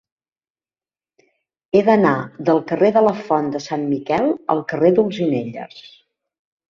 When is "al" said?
4.55-4.65